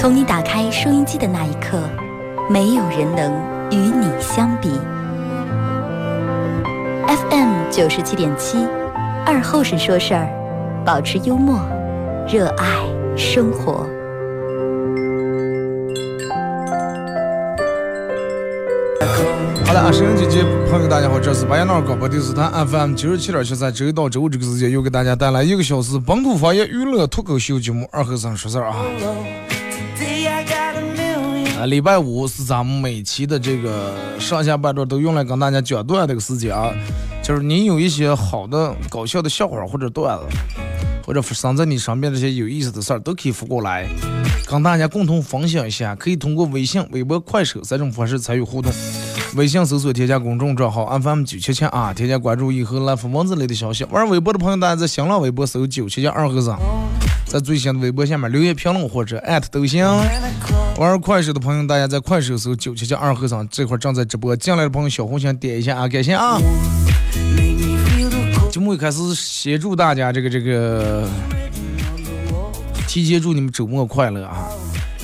[0.00, 1.78] 从你打开收音机的那一刻，
[2.48, 3.30] 没有人能
[3.70, 4.70] 与你相比。
[7.06, 8.66] FM 九十七点七，
[9.26, 10.26] 二后生说事儿，
[10.86, 11.60] 保持幽默，
[12.26, 12.66] 热爱
[13.14, 13.86] 生活。
[19.66, 28.76] 好的啊，收音机前朋友大家好，这是白彦淖尔广播电视台 FM 九十七点七，在周一到周五这个时间又给大家带来一个小时本土方言娱乐脱口秀节目《二后生说事儿》啊。
[31.60, 36.72] 啊，礼拜五是咱们每期的这个上下半段都用来跟大家讲段这个时间啊，
[37.22, 40.24] 就是你有一些好的搞笑的笑话或者段子，
[41.04, 43.86] 或者发生在你身边这些有意思的事儿，都可以发过来，
[44.48, 45.94] 跟大家共同分享一下。
[45.94, 48.72] 可以通过微信、微博、快手三种方式参与互动。
[49.36, 53.84] 微信搜索添加公众账号 FM 九七七啊，添加关注以后来发文字类的消息。
[53.90, 56.58] 玩微博的朋友，大家在新浪微博搜九七七二和尚，
[57.30, 59.86] 在最新的微博下面留言评论或者艾特都行。
[60.76, 64.34] 玩快手的朋友，大家在快手搜九七七二和尚，这块正在直播。
[64.34, 66.40] 进来的朋友小红心点一下啊，感谢啊！
[68.50, 71.08] 节目一开始，协助大家这个这个，
[72.88, 74.48] 提前祝你们周末快乐啊！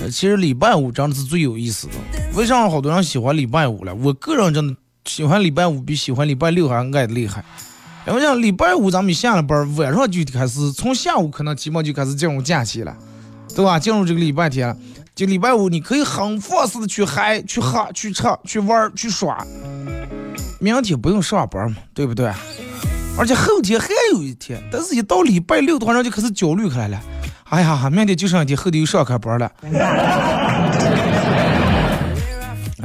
[0.07, 1.93] 其实礼拜五真的是最有意思的。
[2.35, 3.95] 为啥好多人喜欢礼拜五了？
[3.95, 7.45] 我个人真的喜欢礼拜五比喜欢礼拜六还爱的厉害。
[8.07, 12.97] 因为像礼拜五咱们下了班，晚上就开始，从下午可能基本就开始进入假期了，
[13.55, 13.79] 对吧？
[13.79, 14.77] 进入这个礼拜天了。
[15.15, 19.45] 就礼拜五你可以很放肆的去嗨、去喝、去吃、去玩、去耍。
[20.61, 22.31] 明天不用上班嘛，对不对？
[23.19, 27.01] 而且后天还有一天，但是一到礼拜六，突然就开始焦虑起来了。
[27.45, 29.51] 哎呀，明天就剩一天，后天又上开班了。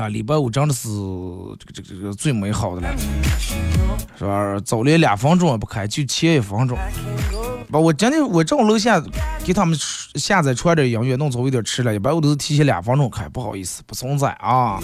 [0.01, 0.89] 啊，礼拜五真的是
[1.59, 2.87] 这个这个这个最美好的了，
[4.17, 4.59] 是吧？
[4.65, 6.75] 早了两分钟也不开，就前一分钟。
[7.69, 9.01] 把我真的我正好楼下
[9.45, 9.77] 给他们
[10.15, 14.79] 下载出来点音乐，弄早一点吃了，一般我都是提前两分钟开，不好意思，不存在啊。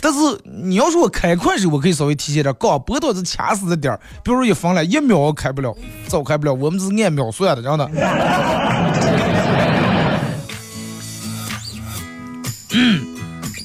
[0.00, 5.74] 但是你要说我开快手，我可以稍微提前点，刚播到是掐死的点儿，比如一分了，一秒开不了，
[6.06, 7.86] 早开不了，我们是按秒算的，真的。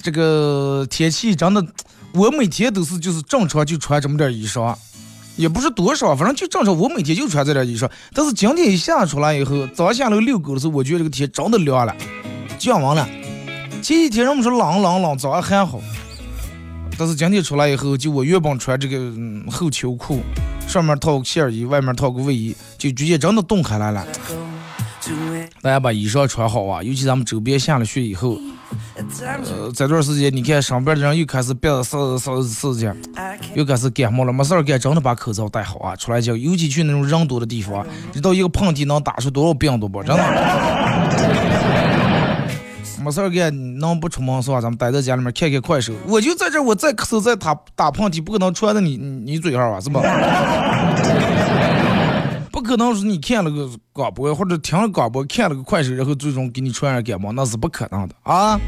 [0.03, 1.65] 这个天气真的，
[2.13, 4.75] 我每天都是就是正常就穿这么点衣裳，
[5.35, 7.89] 也不是多少，反正就正常，我每天就穿这点衣裳。
[8.13, 11.95] 但是今天一下出来以后，早上下楼遛狗的时候，我觉得这个天真的凉了，
[12.57, 13.07] 降温了。
[13.81, 15.79] 前几天人们说冷冷冷，早上还好，
[16.97, 19.11] 但是今天出来以后，就我原本穿这个
[19.51, 20.21] 厚秋裤，
[20.67, 24.05] 上面套个线衣，外面套个卫衣，就直接真的冻开来了。
[25.61, 28.39] 大家把衣裳穿好啊，尤其咱们周边下了雪以后。
[28.95, 29.03] 呃，
[29.75, 32.91] 这段时间你看上边的人又开始别的事事事情，
[33.53, 34.33] 又开始感冒了。
[34.33, 35.95] 没事儿干，真的把口罩戴好啊！
[35.95, 40.01] 出来就，尤其去那种人多的地方，知道一个喷嚏能打出多少病毒不？
[40.01, 40.23] 真的。
[43.03, 44.61] 没事儿干，能不出门是吧？
[44.61, 45.93] 咱们待在家里面看看快手。
[46.07, 49.79] 我就在这，我再咳嗽再打打喷嚏，不可能传到你你嘴上吧？
[49.79, 50.01] 是吧？
[52.61, 58.61] 不可能是你看了个广播或者听了广播看了个快手，然后最终给你传染感冒，那是不可能的啊！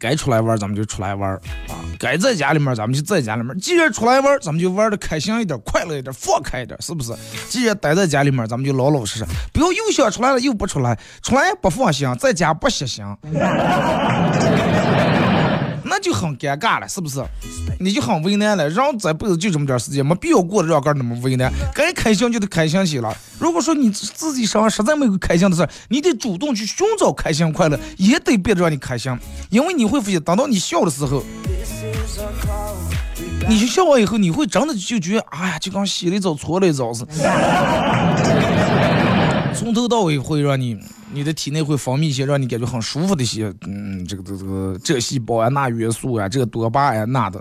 [0.00, 1.30] 该出来玩咱们就出来玩
[1.68, 3.54] 啊，该在家里面咱们就在家里面。
[3.58, 7.12] 既然出来玩，咱们就玩的开心一点、快乐一点、放开一点，是不是？
[7.50, 13.04] 既然待在家里面，咱们就老老实实，不要又想出来了又不出来，出来不放心，在家不歇心。
[16.02, 17.24] 就很尴尬了，是不是？
[17.78, 18.68] 你就很为难了。
[18.68, 21.50] 人这辈子就这么点时间，没必要过得让个那么为难。
[21.74, 23.16] 该开心就得开心起来。
[23.38, 29.16] 如果说你自己身上实在没有开心的事，你得主动去寻找开心快乐，也得别的让你开心。
[29.50, 31.22] 因为你会发现，等到你笑的时候，
[33.48, 37.12] 你去笑完以后，你会真的就觉得，哎呀，就跟洗了一澡、搓了一澡似的，
[39.54, 40.78] 从头到尾会让你。
[41.14, 47.38] 你的体内会分泌一些让你感觉很舒服的一些，嗯，这个这个这细胞啊，那元素啊，这个多巴胺那的，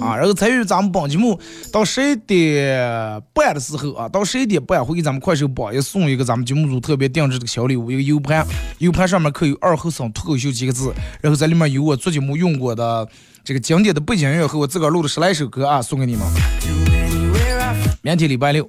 [0.00, 1.38] 啊，然后参与咱们本节目
[1.72, 8.46] 到十一点半的时候啊，到十一点半会给咱们快手榜一送一个咱们节目组特别定制的小礼物，一个 U 盘
[8.78, 13.08] ，U 盘上面刻有“二后生脱口秀”几个字，然后在里面有我做节目用过的
[13.42, 16.89] 这个经典的背景音乐和我自个儿录的十来首歌啊，送给你们。
[18.02, 18.66] 明天礼拜六，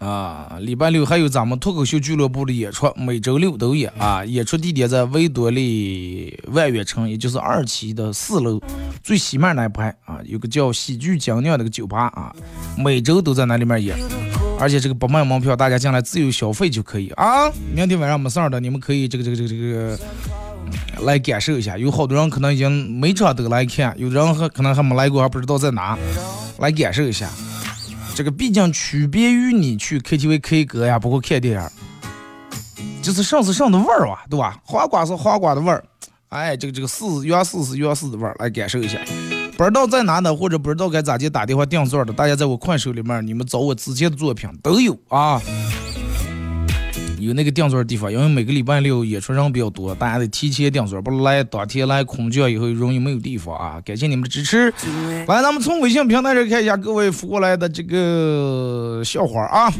[0.00, 4.22] 啊，礼拜六还有咱们脱口秀俱乐部的演出，每周六都演啊。
[4.22, 8.60] 演出地点在维多利万悦城，也就是二期的四楼
[9.02, 12.30] 最西面那一排啊，有个叫喜剧精酿那个酒吧啊，
[12.76, 13.96] 每周都在那里面演，
[14.60, 17.50] 而且这个不卖门票，大家进来自由消费就可以啊。
[17.74, 19.98] 明天晚上没事儿的，你们可以这个这个这个这个
[21.06, 21.78] 来感受一下。
[21.78, 25.96] 有好多人可能已经每场都来看，有的人还可能还没来过，还不知道在哪，
[26.58, 27.30] 来感受一下。
[28.16, 34.58] 这个毕竟区别于你去 KTV K 歌呀，包括看电影，就是上是上的味儿啊，对吧？
[34.64, 35.84] 花瓜是花瓜的味儿，
[36.30, 38.98] 哎，这个这个四原四是原四的味儿，来感受一下。
[39.58, 45.38] 不知道在哪呢，或者不知道该咋接打电话订座的，大家在我快手里面，你们找我之前的作品都有啊。
[47.26, 53.80] 有那个订座的地方，因为每个礼拜六演出人比较多，大家得提前订座，不来当天来空降以后容易没有地方啊！
[53.84, 54.72] 感谢你们的支持。
[55.26, 59.72] 来，咱们从微信平台上看一下各位发过来的这个笑话啊。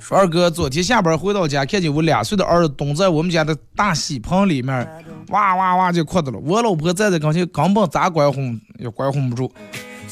[0.00, 4.86] 说二哥，昨天下班回到家，看见我两岁的儿子蹲在我们家的大洗盆里面，
[5.28, 6.38] 哇哇哇就哭的了。
[6.40, 9.50] 我老婆站在跟前，根本咋管哄也管哄不住。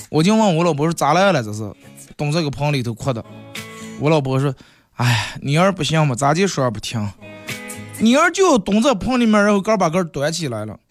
[0.09, 1.43] 我就问我老婆说咋来了？
[1.43, 1.69] 这是
[2.17, 3.25] 蹲在个盆里头哭的。
[4.03, 4.53] 我老婆说
[4.99, 7.09] ：“哎，你儿不行嘛，咋就说不听。
[8.01, 10.77] 你儿就蹲在棚里面，然后杆把杆端起来了。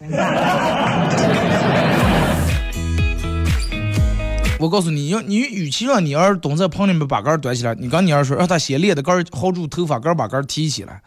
[4.58, 11.02] 我告诉你，要你与其让你儿蹲在棚里面把杆端起来，你跟你儿说，让他先练的杆薅住头发，杆把杆提起来。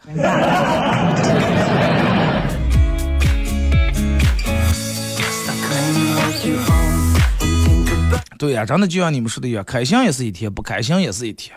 [8.38, 11.56] 对呀，真的就像你们说的一样，开心也是一天，不开心也是一天。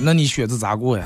[0.00, 1.04] 那你选择咋过呀？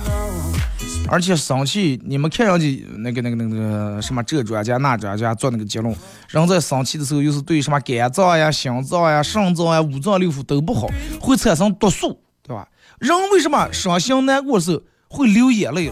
[1.11, 5.95] 而且生气，你们看上去那个那个那个什么这专家那专家做那个结论，
[6.29, 10.89] 人在生气的时候又是对什么肝脏呀、心脏呀、肾脏呀、五脏六腑都不好，
[11.19, 12.69] 会产生毒素，对吧？
[12.99, 15.91] 人为什么伤心难过的时候会流眼泪？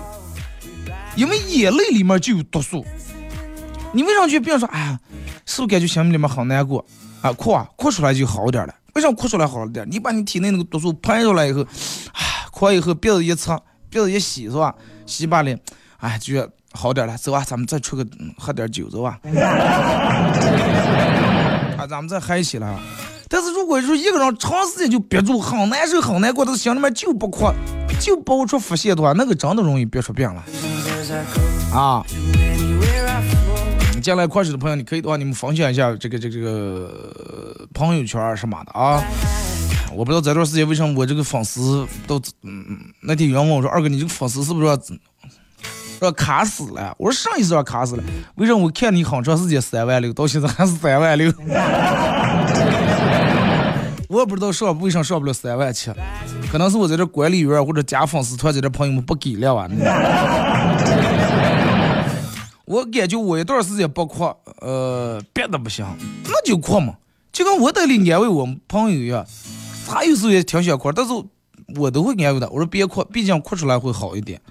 [1.16, 2.84] 因为眼泪里面就有毒素。
[3.92, 5.00] 你为啥就别人说，哎呀，
[5.46, 6.84] 是不是感觉心里面很难过？
[7.26, 8.74] 啊，哭啊，哭出来就好点了。
[8.94, 9.86] 为啥哭出来好了点？
[9.90, 14.72] 你把你体内那个毒素排出来以后，啊，哭完以后鼻子一擦，鼻子一洗是吧？
[15.04, 15.58] 洗把脸，
[15.98, 17.16] 哎，就好点了。
[17.16, 18.06] 走啊，咱们再出个
[18.38, 19.18] 喝点酒走吧。
[21.76, 22.78] 啊，咱们再嗨起来。
[23.28, 27.52] 但是如果说一个人长时间就憋住，很难受，很难过，他心里面就不哭，
[28.00, 30.42] 就爆出腹泻的话，那个真的容易憋出病来。
[31.76, 32.04] 啊。
[34.06, 39.02] 进来快手的朋友，你可以的话，你们分享一下这个这个这个朋友圈什么的啊！
[39.96, 42.16] 我不知道这段时间为什么我这个粉丝都……
[42.44, 44.78] 嗯嗯，那天有人问我说：“二哥，你这个粉丝是不是要
[46.02, 48.04] 要卡死了？”我说：“上一次要卡死了，
[48.36, 51.32] 为什么我看你很长时间三万六，到现在还是三万六？”
[54.08, 55.90] 我也不知道上为啥上不了三万七，
[56.52, 59.66] 可能是我在这管理员或者加粉丝团在这朋友们不给力啊！
[62.66, 64.24] 我感觉我一段时间不哭，
[64.60, 65.86] 呃，憋的不行，
[66.24, 66.94] 那就哭嘛，
[67.32, 69.24] 就跟我在里安慰我朋友一样，
[69.86, 71.12] 他有时候也挺想哭，但是
[71.76, 74.40] 我都会安慰他，我说别哭，毕竟哭出来会好一点。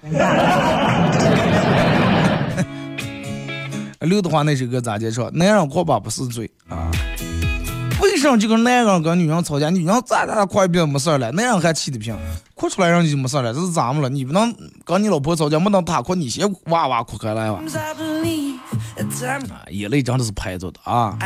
[4.00, 5.28] 刘德华那首歌咋介绍？
[5.32, 6.90] 男人哭吧不是罪啊。
[8.16, 12.16] 为什么这个男人跟女人吵架，女人咋咋哭一遍没事了，男人还气得平，
[12.54, 14.08] 哭出来人就没事了，这是咋么了？
[14.08, 14.56] 你不能
[14.86, 17.62] 跟你老婆吵架，不能她哭，你先哇哇哭开来吧？
[19.50, 21.18] 啊，眼泪真的是拍着的啊！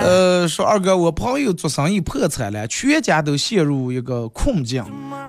[0.00, 4.82] 呃，说二哥，我朋友做生意破产了，全家都陷入一个困境。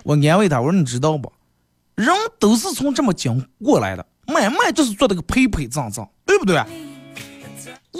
[0.05, 1.29] 我安慰他，我说你知道不？
[1.95, 2.07] 人
[2.39, 6.63] 都是从这么经过来的，买卖就是做的个赔赔葬葬，对不对？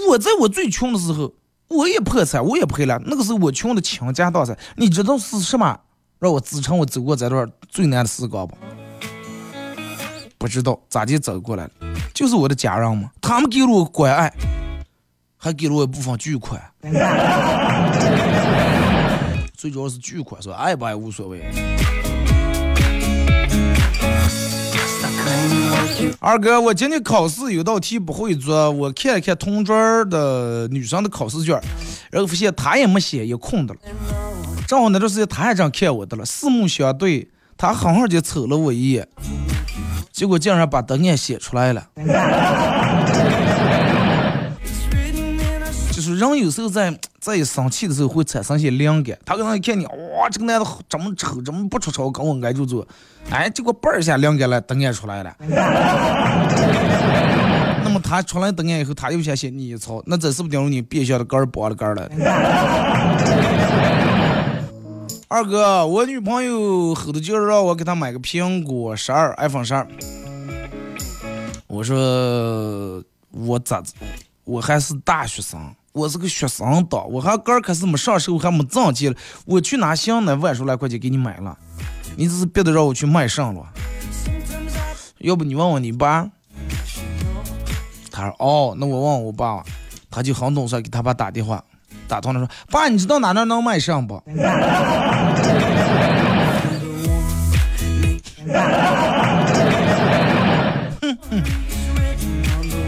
[0.07, 1.33] 我在我最穷的时候。
[1.67, 2.99] 我也破产，我也赔了。
[3.05, 5.79] 那个时候我穷的倾家荡产，你知道是什么
[6.19, 8.55] 让我支撑我走过这段最难的时光不？
[10.37, 11.71] 不知道咋地走过来了，
[12.13, 14.31] 就是我的家人嘛，他们给了我关爱，
[15.35, 16.61] 还给了我一部分巨款。
[19.57, 21.43] 最主要是巨款，说爱不爱无所谓。
[26.19, 29.75] 二哥，我今天考试有道题不会做，我看了看同桌
[30.05, 31.59] 的女生的考试卷，
[32.11, 33.79] 然后发现她也没写，也空的了。
[34.67, 37.27] 正好那段时间她也正看我的了，四目相对，
[37.57, 39.07] 她狠狠就瞅了我一眼，
[40.11, 41.87] 结果竟然把答案写出来了。
[46.17, 52.87] 人有时候在在一生气的时候会产生些灵感，他可能一看你，哇，这个男的这么丑，这么不出丑，跟我挨住坐，
[53.29, 55.35] 哎，结果嘣一下灵感了，答案出来了。
[57.83, 62.09] 那么他出来等眼以后，他又想写你一操，那这是不是等于你变相的杆儿拔了杆儿了？
[65.29, 69.85] 二哥，我女朋友吼的就是让我给她买个苹果十二，iPhone 十二。
[71.67, 73.93] 我说我咋子？
[74.45, 75.59] 我还是大学生，
[75.93, 79.15] 我是个学生党，我还杆儿可是没上手，还没长齐了。
[79.45, 81.57] 我去拿箱呢，万十来块钱给你买了，
[82.15, 83.65] 你这是别的让我去卖上了。
[85.19, 86.29] 要不你问问你爸？
[88.11, 89.63] 他说哦，那我问问我爸，
[90.11, 91.63] 他就很懂事，给他爸打电话，
[92.07, 94.21] 打通了说，爸，你知道哪那能卖上不？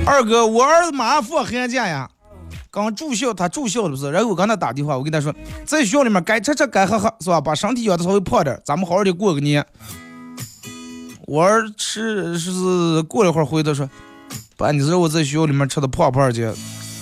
[0.06, 2.10] 二哥，我儿子马上放寒假呀，
[2.72, 4.12] 刚住校，他住校的不是？
[4.12, 5.34] 然后我跟他打电话，我跟他说，
[5.66, 7.42] 在学校里面该吃吃该喝喝，是吧？
[7.42, 9.66] 把身体养的稍微胖点，咱们好好的过个年。
[11.26, 13.90] 我儿吃是过了一会儿回头说，
[14.56, 16.56] 爸，你知道我在学校里面吃的胖胖的，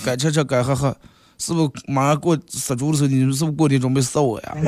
[0.04, 0.96] 该吃吃该喝喝，
[1.38, 4.56] 是不是马上过杀猪的时候，你们是不是过年准备杀我呀？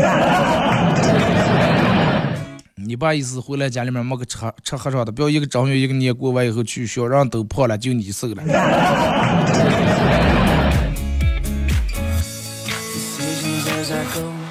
[2.76, 8.42] 你爸意思回来家里面没个吃吃喝上的，不要一个正月一个年过完以后去学校，人都胖了，就你瘦了。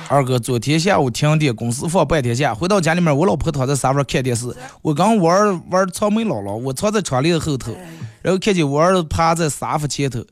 [0.09, 4.51] 二哥，昨天下午停电，公司放半天假，回到家里面，我老婆躺在沙发上看电视，
[4.81, 7.75] 我刚玩玩草莓姥姥，我藏在窗帘后头，
[8.23, 10.25] 然后看见我儿子趴在沙发前头，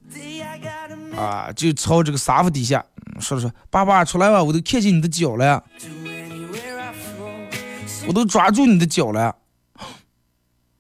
[1.15, 2.83] 啊，就朝这个沙发底下
[3.19, 5.63] 说说，爸爸出来吧，我都看见你的脚了。
[8.07, 9.35] 我都抓住你的脚了。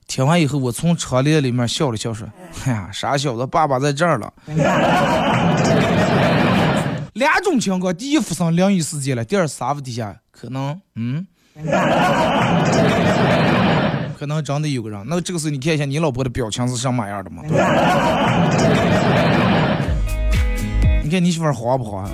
[0.07, 2.25] 听完以后，我从窗帘里面笑了笑，说
[2.65, 4.33] ：“哎呀，傻小子，爸爸在这儿了。
[7.17, 11.25] ”两种情况：第一，发生灵异事件了；第二，沙发底下可能，嗯，
[14.17, 15.03] 可能真的有个人。
[15.07, 17.41] 那这个时候，你看一下你老婆的表情是什么样的吗？
[21.03, 22.07] 你看你媳妇慌不慌？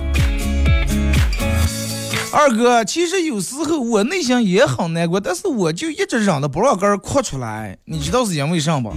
[2.32, 7.76] 二哥，其实有时候我内心也很难过，但是我就一直忍着不让根哭出来。
[7.84, 8.92] 你知道是因为啥不？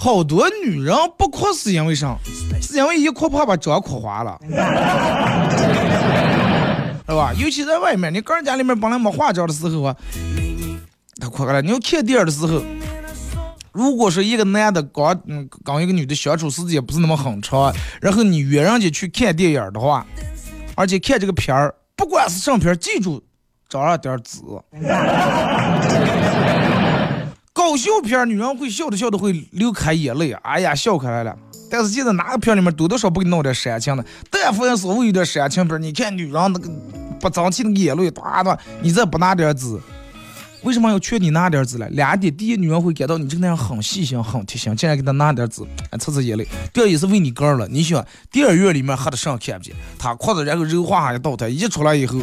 [0.00, 2.16] 好多女人不哭是因为啥？
[2.62, 4.38] 是因为一哭怕把妆哭花了，
[7.04, 7.32] 是吧？
[7.36, 9.96] 尤其在外面，你个人家里面本来没化妆的时候啊，
[11.20, 11.60] 她哭了。
[11.62, 12.62] 你要看电影的时候，
[13.72, 20.06] 如果说一个男的刚嗯跟一个女的相处时间不是那么很长，然后你约人家去看电影的话，
[20.76, 21.74] 而且看这个片儿。
[21.96, 23.20] 不管是什么片，记住
[23.68, 24.42] 长上点紫。
[27.58, 31.36] 搞笑片，女人会笑着笑着会流开眼泪，哎呀，笑开来了。
[31.68, 34.04] 但是现在哪个片里面多多少不给弄点煽情的？
[34.30, 36.70] 但凡稍微有点煽情片，你看女人那个
[37.18, 39.76] 不争气那个眼泪，哒哒，你再不拿点纸，
[40.62, 41.88] 为什么要劝你拿点纸呢？
[41.90, 45.62] 两点：第一，女人会感到你这个人很细心、很贴心，竟然给她拿点纸，
[45.98, 47.66] 擦擦眼泪；第二，也是为你哥了。
[47.66, 52.20] 你想，电影院里面喝的上看不见，他哭着然后肉化一倒台，一出来以后，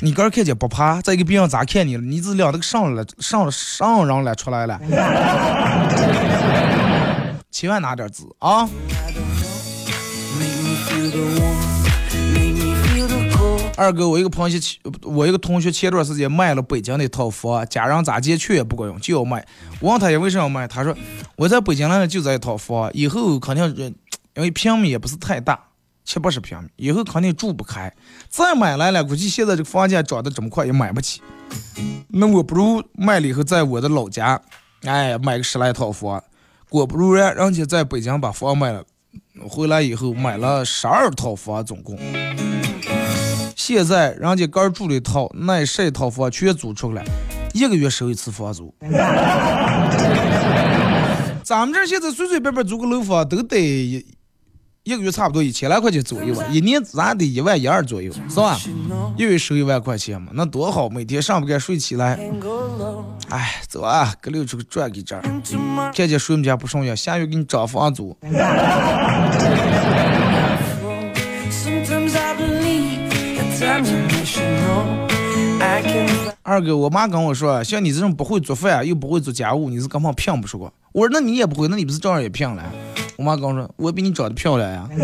[0.00, 2.02] 你哥看见不怕，再一个别人咋看你了？
[2.02, 4.78] 你只两个上了上了上人了出来了，
[7.50, 8.68] 千万拿点纸啊！
[13.76, 14.60] 二哥，我一个朋友，
[15.02, 19.44] 我一个同学前段时间卖了北京的一套房，家人咋解劝也不管用，就要卖。
[19.80, 20.94] 我问他为什么要卖，他说
[21.36, 23.94] 我在北京那就这一套房，以后肯定
[24.36, 25.58] 因为平米也不是太大，
[26.08, 27.92] 七八十平米，以后肯定住不开。
[28.30, 31.20] 再买来了，估计现在这个房价涨得这么快也买不起。
[32.08, 34.40] 那我不如卖了以后在我的老家，
[34.84, 36.24] 哎，买个十来套房。
[36.70, 38.82] 果不如然，人家在北京把房卖了，
[39.46, 41.98] 回来以后买了十二套房，总共。
[43.54, 47.04] 现在人家刚住了一套，那十套房全租出来，
[47.52, 48.74] 一个月收一次房租。
[51.44, 54.06] 咱们这现在随随便便租个楼房都得
[54.88, 58.58] 一一个月差不多一千来块钱左右吧，一年咱得一万一二左右，是吧？
[59.18, 62.18] 一月收一万块钱嘛，那多好，每天上不干睡起来，
[63.28, 65.20] 哎，走啊，给溜出去转给这儿，
[65.94, 68.16] 看见睡们家不顺眼，下月给你涨房租。
[76.42, 80.72] 二哥，我妈跟我说，像你这种不会做饭又不会做家务，你是根本骗不出过。
[80.92, 82.64] 我说那你也不会，那你不是照样也骗了？
[83.18, 84.88] 我妈跟我说，我比你长得漂亮呀，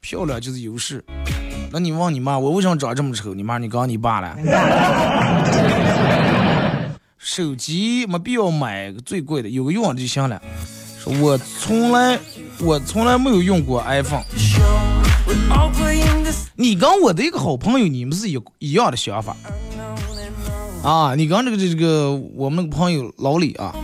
[0.00, 1.04] 漂亮就是优势。
[1.70, 3.34] 那你问你妈，我为什么长这么丑？
[3.34, 4.34] 你妈，你告诉你爸了。
[7.18, 10.40] 手机没必要买最贵的，有个用的就行了。
[10.98, 12.18] 说我从来
[12.60, 14.24] 我从来没有用过 iPhone。
[16.54, 19.36] 你跟我的一个好朋友，你们是有一样的想法
[20.82, 21.14] 啊！
[21.14, 23.74] 你跟这个这个我们那个朋友老李啊，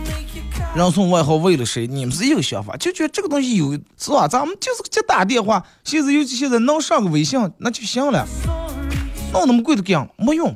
[0.75, 1.87] 人送外号为了谁？
[1.87, 4.27] 你们是一个想法，就觉得这个东西有是吧？
[4.27, 8.27] 咱们就是接打电话，现在尤其现在能上个微信那就行了，
[9.33, 10.55] 弄那么贵的干没用。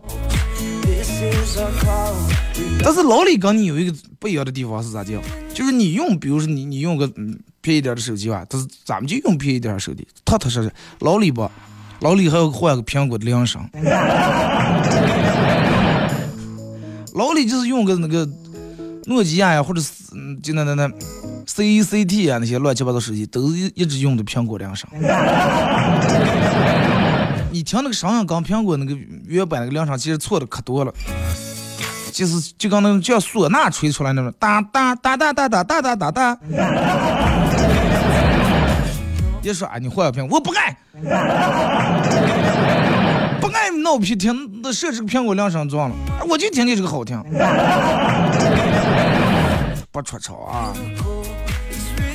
[2.84, 5.20] 但是老李跟你有一个不一样的地方是咋讲？
[5.54, 10.72] 就是你用，比如说你你用个嗯便宜点的手机吧，但是咱们就用便宜点的手机，踏踏实实。
[11.00, 11.50] 老李不，
[12.02, 13.68] 老李还要换个苹果的铃声。
[17.14, 18.26] 老李就是用个那个
[19.06, 19.92] 诺基亚呀，或者是
[20.42, 20.90] 就那那那
[21.46, 24.90] C C T 啊那些乱七八糟手机，都是一直用的苹果铃声。
[27.52, 30.94] 你听那个声音跟苹果那个原版那个铃声其实错的可多了。
[32.12, 36.38] 就是就刚那种叫唢呐吹出来那种哒哒哒哒哒哒哒哒哒哒。
[39.42, 40.78] 别说啊，你换个苹果，我不爱，
[43.40, 45.96] 不爱闹皮听那设置个苹果铃声装了，
[46.30, 47.18] 我就听你这个好听。
[49.92, 50.74] 不出丑啊！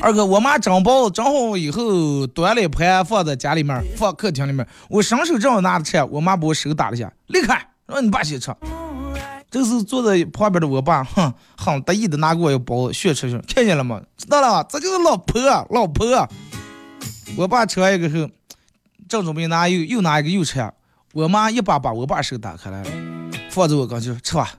[0.01, 4.67] 二哥，我妈蒸包子蒸好以后端了一盘放在家里面，放客厅里面。
[4.89, 8.55] 我伸手正好拿着吃，我妈把我手打了一下，离开，让你爸先吃。
[9.51, 14.01] 这是坐在旁边的我爸，哼，很得意的拿过一个包子，学吃去，看见了吗？
[14.17, 15.41] 知道了，这就是老婆，
[15.71, 16.29] 老婆。
[17.37, 18.29] 我爸吃完一个后，
[19.09, 20.71] 正准备拿又又拿一个又吃，
[21.13, 22.91] 我妈一把把我爸手打开来了，
[23.51, 24.53] 放在我跟前吃吧。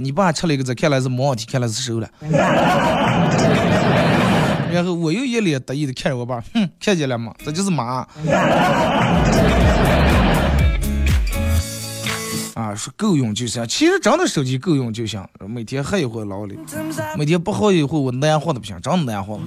[0.00, 2.08] 你爸吃了一个，这看来是没问题，看来是瘦了。
[4.72, 7.34] 然后我又一脸得意的看着我爸，哼，看见了吗？
[7.44, 8.06] 这就是妈。
[12.54, 13.66] 啊，说够用就行。
[13.66, 16.58] 其实真的手机够用就行，每天喝一会老李，
[17.16, 19.38] 每天不喝一会我难活的不行，真难活。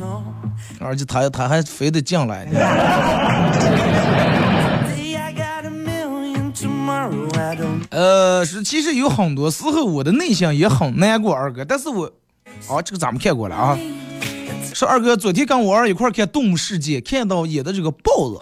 [0.80, 2.46] 而且他他还非得进来。
[7.90, 11.64] 呃，是其实有很多时候我的内心也很难过，二哥。
[11.64, 12.06] 但是我，
[12.68, 13.78] 啊，这个咱们看过了啊。
[14.74, 18.42] 说二哥昨天跟我儿一块看《动物世界》，看到演的这个豹子，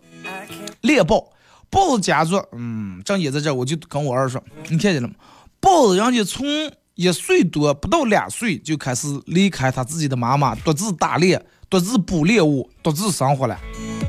[0.81, 1.29] 猎豹。
[1.69, 5.15] 豹子家族，嗯，正也在这，我就跟我儿说，你看见了吗？
[5.59, 6.45] 豹子人家从
[6.93, 13.57] 一岁多不到两岁就开始离开他自己的妈妈，独自打猎，独自捕猎物，独自生活了。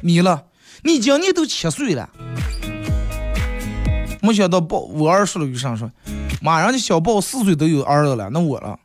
[0.02, 0.44] 你了，
[0.82, 2.06] 你今年都七岁了，
[4.24, 5.76] 没想到报，我儿说了句上？
[5.76, 5.90] 说，
[6.40, 8.78] 妈，人家小报四岁都有儿子了，那我了。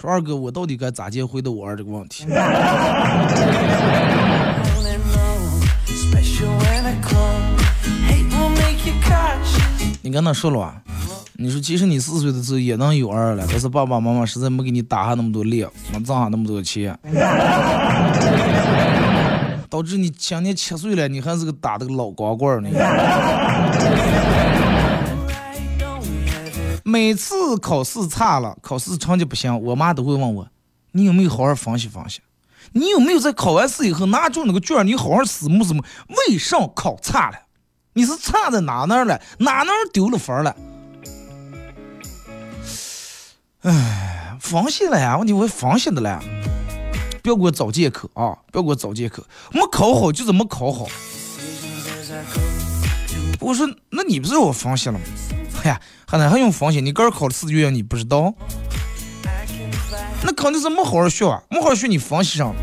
[0.00, 2.26] 说二哥，我到底该咋接回答我儿这个问题？
[10.02, 10.74] 你跟他说了啊？
[11.36, 16.98] 你说其实你四岁的时候也能有儿了，但是爸爸妈妈实在没给你打下那么多力，没挣下那么多钱，
[19.74, 22.70] 导致你今年七岁了，你还是个打的个老光棍呢。
[26.84, 30.46] 每次考试差了，考试成绩不行，我妈都会问我，
[30.92, 32.20] 你有没有好好分析分析？
[32.70, 35.82] 你有没有在考完试以后拿住那个卷你好好思慕思慕，
[36.28, 37.38] 为啥考差了？
[37.94, 39.20] 你是差在哪哪了？
[39.38, 40.54] 哪哪丢了分了？
[43.62, 46.22] 哎，放心了呀，问题我放心的了，
[47.24, 48.36] 不要给我找借口啊！
[48.52, 50.86] 不要给我找借口，没考好就是没考好。
[53.40, 55.04] 我说，那你不是我放心了吗？
[55.62, 56.84] 哎呀，还能还用放心？
[56.84, 58.34] 你个人考的试卷你不知道？
[60.22, 62.54] 那肯定是没好好学啊，没好好学你放心上。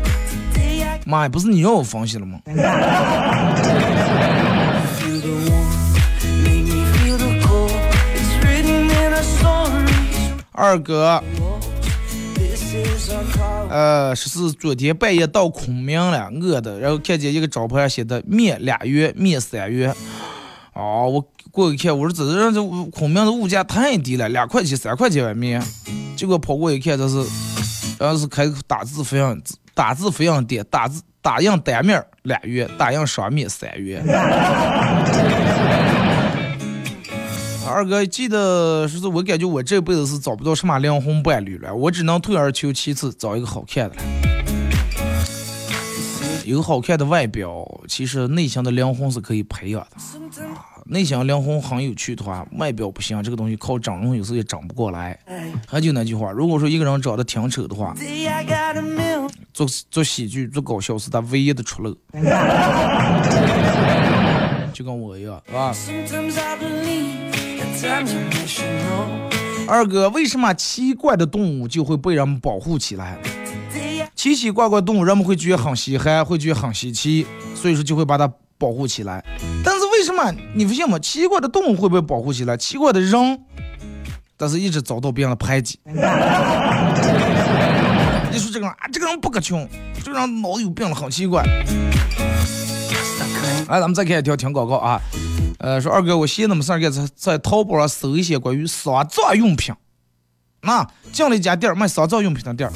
[1.04, 2.38] 妈呀，不是你让我放心了吗？
[10.54, 11.20] 二哥，
[13.70, 19.94] 呃，是是昨天半夜到昆明了，饿的，然后看见一个招牌上写的面俩元，面三元。
[20.74, 25.62] 哦，我过去看，我说这人这昆明的物价太低了，两块钱、三块钱碗面。
[26.16, 27.24] 结果跑过一看，这是，
[27.98, 29.42] 然后是开打字复印
[29.74, 34.04] 打字复印店，打字打印单面两元，打印双面三元。
[37.72, 44.02] 二哥，记得是我感觉我这辈子是找不到什么灵魂伴侣了，我只能退而求其次，找一个好看的了。
[46.44, 49.96] 有好看的外表，其实内心的灵魂是可以培养的。
[50.44, 55.18] 啊，内心灵魂很有趣的话，外表不行，这个东西靠整容有时候也整不过来。
[55.66, 57.94] 还就那句话，如果说一个人长得挺丑的话，
[59.54, 61.96] 做做喜剧、做搞笑是他唯一的出路。
[64.74, 65.72] 就跟我一样，是吧？
[69.68, 73.18] 二哥，为什么奇怪的动物就会被人们保护起来？
[74.14, 79.24] 奇奇怪怪动物，人们会觉得很稀罕，会觉得很稀奇，所以说就会把它保护起来。
[79.64, 80.98] 但是为什么你不信吗？
[80.98, 83.40] 奇怪的动物会被保护起来，奇怪的人，
[84.36, 85.80] 但是一直遭到别人的排挤。
[85.84, 85.94] 你
[88.38, 89.68] 说这个人啊，这个人不可穷，
[90.04, 91.42] 这个人脑子有病了，很奇怪。
[93.68, 95.00] 来，咱们再看一条听广告啊。
[95.62, 99.72] 呃，说二哥，我闲的没事儿，给在在淘宝上搜一些关于丧葬用品。
[100.64, 102.72] 那进了一家店儿卖丧葬用品的店儿，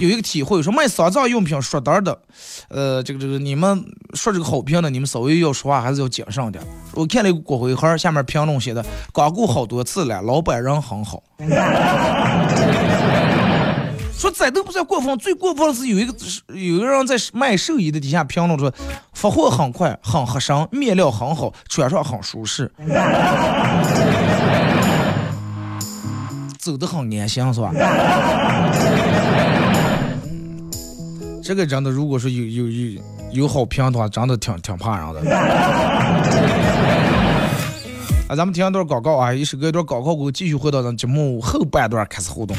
[0.00, 2.20] 有一个体会，说卖丧葬用品说单的，
[2.68, 6.62] 呃，这个这个你们说这个好评的，你们稍微要说话还是要谨慎点。
[6.94, 11.22] 我看了一个骨灰盒，下面评论写的，光顾好多次了，老板人很好。
[14.20, 16.14] 说这都不算过分，最过分的是有一个
[16.48, 18.70] 有一个人在卖寿衣的底下评论说，
[19.14, 22.70] 发货很快，很合身，面料很好，穿上很舒适，
[26.58, 27.72] 走得很安心，是吧？
[31.42, 33.02] 这个真的，如果说有有有
[33.32, 35.22] 有好评的话，真的挺挺怕人的。
[38.28, 42.54] 啊，咱们听一段广告啊，一首歌一段广告过后，继续回到咱节目后半段开始互动。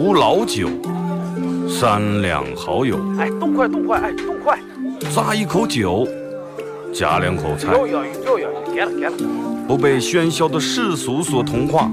[0.00, 0.66] 壶老酒，
[1.68, 2.98] 三两好友。
[3.18, 4.58] 哎，动快动快，哎，动快！
[5.14, 6.08] 咂一口酒，
[6.90, 7.70] 夹两口菜。
[7.70, 7.82] 了
[8.72, 9.12] 给了。
[9.68, 11.90] 不被喧嚣的世俗所同化。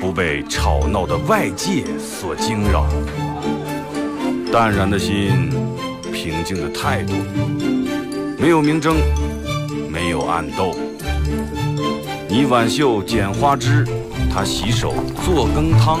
[0.00, 2.86] 不被吵闹的外界所惊扰。
[4.50, 5.50] 淡然的心，
[6.10, 7.12] 平静的态度，
[8.38, 8.96] 没有明争，
[9.92, 10.74] 没有暗斗。
[12.30, 13.86] 你挽袖剪花枝，
[14.32, 16.00] 他洗手做羹汤。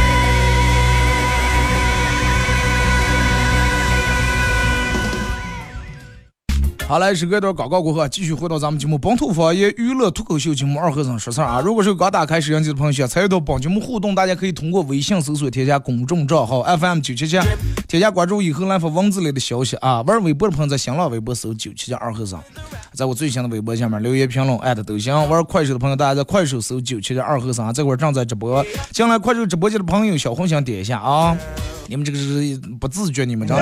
[6.91, 11.61] 好来，是隔段广告过后，继续回到咱们节目本土方言娱乐脱口秀节目二和尚说事儿啊！
[11.61, 17.39] 如果是刚打开摄像机的朋友，想参与到本节目互动，大家可以通过微信搜索添加公众账号 FM 九七七，
[17.87, 20.01] 添加关注以后来发文字类的消息啊！
[20.01, 22.43] 玩微博的朋友在新浪微博搜九七七二和尚，
[22.91, 25.15] 在我最新的微博下面留言评论艾特都行。
[25.29, 28.65] 玩快手的朋友，大家在快手搜九七七二和尚，这会儿正在直播。
[28.91, 31.37] 进来快手直播间的朋友，小红心点一下啊！
[31.87, 33.59] 你们这个是不自觉，你们知道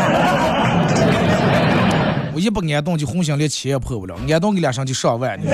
[2.39, 5.39] 一不安动就红星连钱也破不了，安动个两声就上万，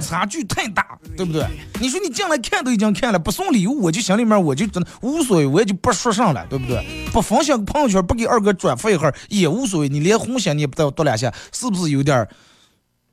[0.00, 1.46] 差距太大，对不对？
[1.80, 6.84] 你说你进来看都已经看了，不送礼物我就心里面我就真的无所谓，我也就不说上了，对不对？
[7.12, 12.28] 不分享朋友圈，不给二哥转发一下也无所谓，你连红心你也不带我多两下，是不是有点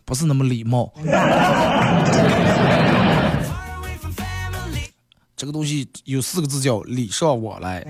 [0.04, 0.91] 不是那么礼貌？
[5.38, 7.86] 这个东西有四个字叫礼尚往来。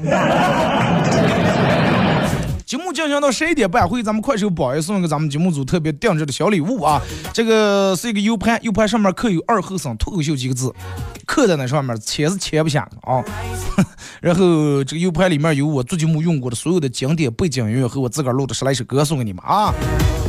[2.70, 7.02] 节目进行到十一点半，会咱们快手榜一送一个咱们节目组特别定制的小礼物啊！
[7.34, 10.72] 这个是一个 U 盘，U 盘上面刻有“二后生脱口秀”几个字，
[11.26, 13.26] 刻在那上面，切是切不下的啊。
[14.22, 19.74] 然后这个 U 盘里面有我做节目用过的所有的经典背景音乐和我自个儿录的十来首歌送给你们啊！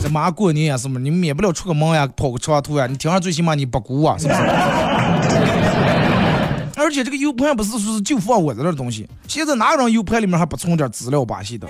[0.03, 0.99] 这马上过年呀，是么？
[0.99, 4.41] 你免不了出个门呀，跑个长途呀，你听上最起码你不孤啊，是不是？
[6.81, 11.69] 而且这个 U 盘不是说是就放我在那东西，现在哪个人 U 盘里面还不存点资料把戏的？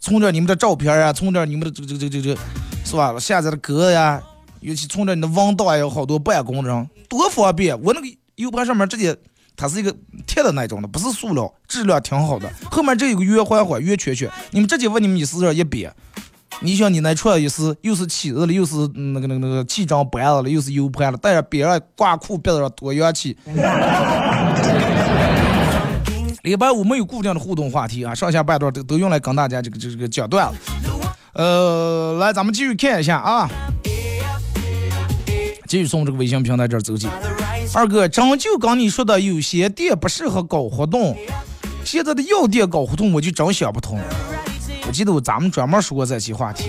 [0.00, 2.40] 存点你们的照片啊，存点你们的这个这个这个这个，
[2.84, 3.16] 是吧？
[3.18, 4.20] 下载的歌呀，
[4.60, 7.78] 尤其存点你的文档呀，有好多办公的，多方便。
[7.82, 9.14] 我那个 U 盘上面直接，
[9.54, 9.94] 它是一个
[10.26, 12.50] 铁的那种的，不是塑料，质量挺好的。
[12.70, 15.92] 后面这有个圆环环、圆圈圈，你们直接问你们意思这一别。
[16.62, 23.36] 你想你那串也是又是起子了，又是那个那个那个气张板子了，又是 U 盘了，带着别人挂裤别上多洋气。
[26.42, 30.58] 礼拜五没有固定的互动话题啊，上下半段都都用来跟大家这个这个讲段子。
[31.34, 33.48] 呃，来，咱们继续看一下啊，
[35.68, 37.08] 继续从这个微信平台这儿走起。
[37.74, 41.16] 二哥，真就跟你说的，有些店不适合搞活动。
[41.84, 44.00] 现在的药店搞活动，我就真想不通。
[44.86, 46.64] 我记得我咱们专门说过这期话题，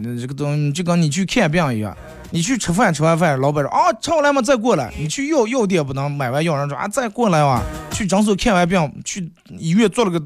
[0.00, 1.96] 那这个东西就跟你去看病一样，
[2.30, 4.42] 你去吃饭，吃完饭，老板说啊，吃完了吗？
[4.42, 4.92] 再过来。
[4.98, 7.62] 你去药药店不能买完药，人说啊，再过来哇。
[7.90, 10.22] 去诊所看完病，去医院做了个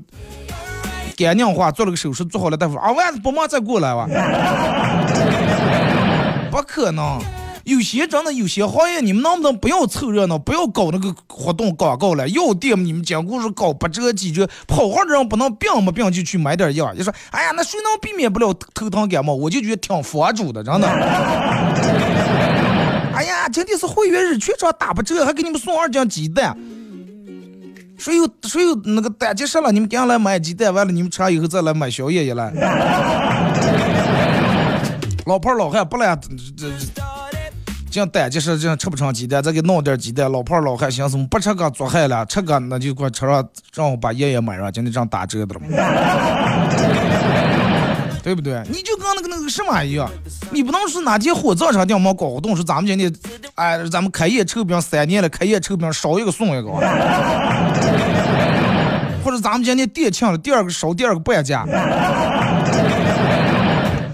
[1.16, 4.06] 肝硬化，做了个手术，做好了，大夫啊，完不忙再过来哇。
[6.50, 7.20] 不可能。
[7.64, 12.28] 有些真的有些行业，你们能不能不要凑热闹，不要搞那个活动广告了？
[12.30, 16.92] 药店你们讲故事搞八折几折，跑好的人不能病没病就去买点药。
[16.94, 19.34] 你说，哎呀，那谁能避免不了头疼感冒？
[19.34, 20.88] 我就觉得挺佛主的，真的。
[23.14, 26.56] 哎呀，今天是会员日，全场打八折，还给你们送二斤鸡蛋。
[27.96, 29.70] 谁有谁有那个胆结石了？
[29.70, 32.52] 你们赶紧来买鸡蛋，完了你们吃完以后再来买宵夜也来。
[35.26, 36.16] 老婆老汉不来，
[36.56, 37.11] 这这。
[37.92, 40.32] 这样胆结石，这样吃不成鸡蛋，再给弄点鸡蛋。
[40.32, 45.60] 老胖老汉寻思，不吃个做害了，吃个那就给我吃上，让我把爷爷买上，今天这样打折的了，
[48.24, 48.62] 对不对？
[48.70, 50.10] 你就跟那个那个什么一样，
[50.50, 53.14] 你不能说哪天火葬场店没搞活动，说咱们今天，
[53.56, 56.70] 哎，咱们开业抽饼三年了，开业抽饼烧一个送一个，
[59.22, 61.66] 或者咱们今天店庆了，第二个烧第二个半价。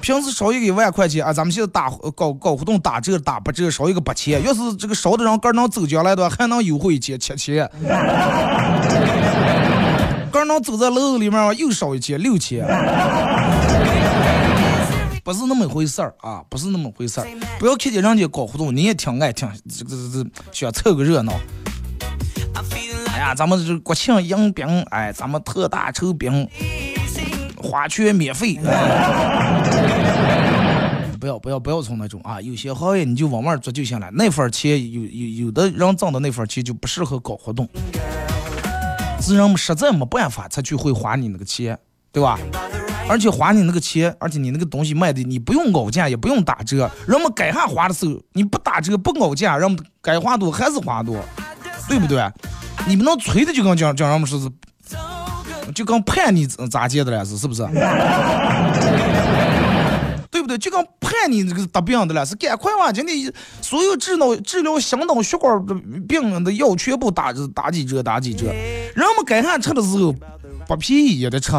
[0.09, 4.43] 平时少一个一万块钱啊，咱们现在打搞搞活动打折打八折，少一个八千。
[4.43, 7.71] 要是这个少的人个能走进来的话，还能优惠一千七千。
[10.33, 12.67] 个能走在楼子里面又少一千六千。
[15.23, 17.27] 不是那么回事儿啊，不是那么回事儿。
[17.59, 21.35] 不要看见人家搞活动，你也挺爱听，这个这这想凑个热闹。
[23.13, 26.49] 哎呀，咱们这国庆迎宾，哎，咱们特大酬宾。
[27.63, 28.59] 花圈免费，
[31.21, 34.09] 不要不要不要从那种啊，有些行业你就往外做就行了。
[34.13, 37.69] 那份钱有有有的人挣的那份钱就不适合搞活动，
[39.21, 41.79] 是人们实在没办法才去会花你那个钱，
[42.13, 42.39] 对吧？
[43.09, 51.17] 而且花你那个钱，而且你那个东西卖的你不用熬价也不用打折，人们该下花的时候你不打折不熬价，人们该花多还是花多，
[51.89, 52.23] 对不对？
[52.87, 54.49] 你不能催的就跟讲讲人们说是。
[55.75, 57.63] 就跟判你咋接的了是是不是？
[60.31, 60.59] 对不对？
[60.59, 62.93] 就跟判你这个得病的了是赶快往！
[62.93, 65.75] 今天所有治脑治疗心脑血管的
[66.07, 68.47] 病的药全部打打几折打几折。
[68.47, 70.15] 人们该下吃的时候
[70.67, 71.51] 不便宜也得吃，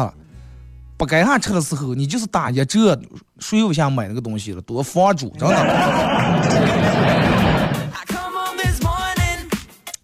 [0.96, 2.98] 不该下吃的时候你就是打一折，
[3.40, 4.60] 谁不想买那个东西了？
[4.62, 5.56] 多房主真的。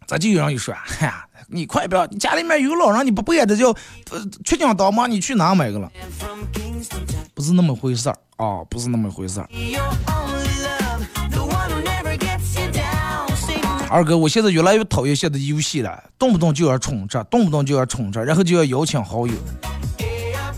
[0.07, 1.25] 咋就有人一说，嗨呀？
[1.49, 2.07] 你快不要！
[2.09, 3.69] 家里面有老人，你不背的叫
[4.11, 5.07] 呃缺斤倒吗？
[5.07, 5.91] 你去哪买个了？
[7.35, 9.49] 不是那么回事儿啊，不是那么回事儿。
[13.89, 19.35] 二哥，我现在越来越讨厌现在游戏了，动不动就要充值，动不动就要充值，然后就要邀请好友。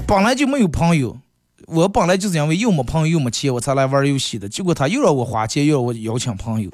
[0.06, 1.14] 本来就没有朋友，
[1.66, 4.48] 我本来就是因为又没朋友又没钱，我才来玩游戏的。
[4.48, 6.70] 结果他又让我花钱，又让我邀请朋友。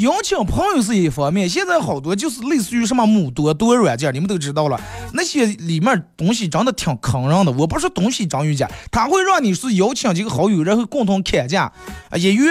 [0.00, 4.80] 邀请朋友是一方面，现在好多就是类似于什么母多多软件，你们都知道了，
[5.12, 7.52] 那些里面东西真的挺坑人的。
[7.52, 11.70] 我不是东西真有假，他会让你是邀请几个好友，然后共同砍价，
[12.16, 12.50] 一月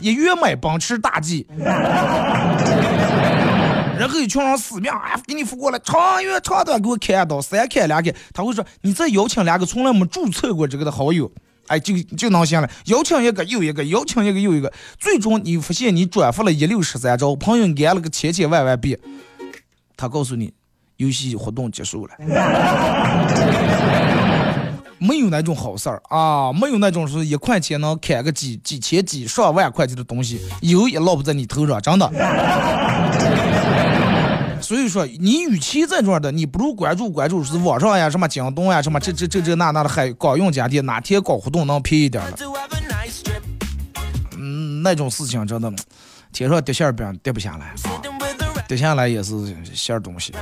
[0.00, 1.46] 一月买奔驰大 G，
[3.98, 11.30] 然后一群人死命哎给你付过来，长远长短给我砍一刀，三砍两砍，他会说你再邀请两个从来没注册过这个的好友。
[11.68, 18.98] 哎，就就能行了，邀请一个又一个，邀请一个又一个，最终你发现你转发了一六十三招，朋友挨了个千千万万币，
[19.96, 20.52] 他告诉你
[20.96, 22.14] 游戏活动结束了，
[24.98, 32.10] 没有那种好事儿啊，没有那种是一块钱能砍个几几千几上万块钱的东西，有也落不在你头上，真的。
[34.60, 42.36] 所以说，你与其在这儿的，你不如关注关注是网上呀，什么京东呀，什么这这这这那那的，还刚用家电，哪天搞活动能便宜点了？
[44.36, 45.72] 嗯，那种事情真的，
[46.32, 47.74] 天上掉馅饼掉不下来，
[48.66, 50.32] 掉下来也是馅东西。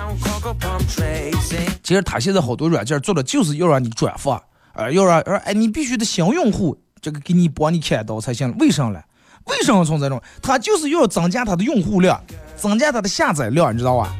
[1.82, 4.42] 其实他现在好多软件做的就是要让你转发，
[4.74, 8.52] 呃，要让哎你必须得新用户，这个给你帮你开刀才行。
[8.58, 9.00] 为什么呢？
[9.44, 10.20] 为什么从这种？
[10.42, 12.20] 他就是要增加他的用户量。
[12.56, 14.16] 增加它的下载量，你知道吧？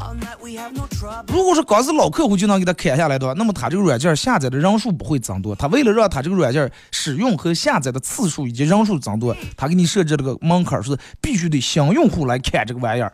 [1.28, 5.54] 如果说刚是老客户就能给他砍下来的话，那么他这个软件下载的人数不会增多。
[5.54, 13.12] 他为了让他这个软件使用和下载的次数以及人数增多，他给你设置了个门槛，是必须得新用户来砍这个玩意儿。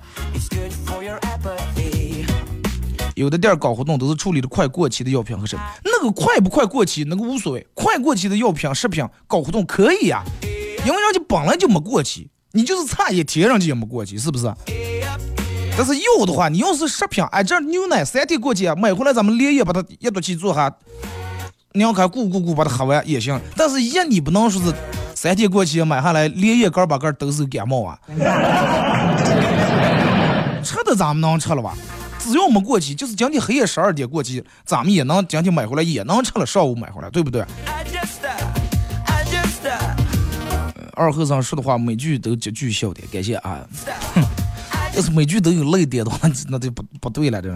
[3.15, 10.23] 有的店搞活动都是处理的快过期的药品和食品，那个快不快过期那个无所谓，快过期的药品食品搞活动可以呀，
[10.85, 12.31] 因为人家本来就没过期。
[12.53, 14.45] 你就是差一天，人家也没过期，是不是？
[15.77, 20.71] 但是有的话，你要是食品，哎，这牛奶三天过期，买回来咱们连夜把它一肚起做哈，
[21.73, 23.41] 娘开咕咕咕把它喝完也行。
[23.57, 24.73] 但是一你不能说是
[25.15, 27.99] 三天过期买下来连夜干把干都是感冒啊，
[30.63, 31.75] 吃的咱们能吃了吧？
[32.19, 37.45] 只要没过期，就是今天黑夜十二点过期，咱们也能今天买回来也能吃了，上午买回来，对不对？
[40.95, 43.61] 二和尚说的话每句都极具笑点，感谢啊。
[44.95, 47.55] 要是每句都有泪点的话， 那就不不对了，这。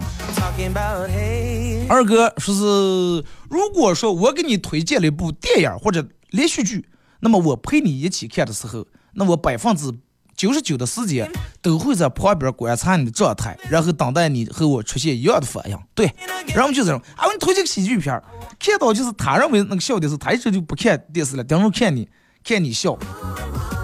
[1.89, 6.87] 二哥说是，如果说我给你推荐了一部电影或者连续剧，
[7.21, 9.93] 那么我陪你一起看的时候，那我百分之
[10.35, 15.79] 九十九的时间都会在旁边观察你的状态，然后等待你和我出现一样的反应。
[15.95, 16.11] 对，
[16.55, 18.21] 然后就这种，啊，我给你推荐个喜剧片，
[18.59, 22.09] 看到就是他认为那个笑点是，他一直就不看电视了，盯着看你。
[22.49, 22.97] 看你笑，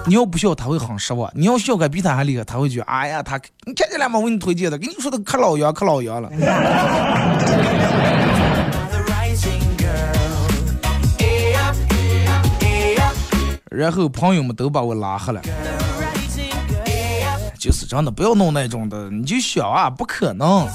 [0.07, 4.21] 你要不笑他会很失望；你要笑个比他还厉害，他会觉得哎呀，他你看见了吗？
[4.21, 6.31] 我给你推荐的，给你说的可老洋可老洋了。
[13.69, 15.43] 然后朋友们都把我拉黑了，
[17.59, 20.69] 就是真的不要弄那种的，你就想啊，不可能。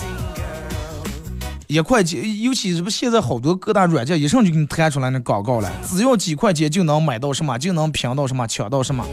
[1.67, 9.05] 一块钱，尤其是不现在好多各大软件一上就给你弹出来那广告了，只要几块钱就能买到什么，就能评到什么，抢到什么，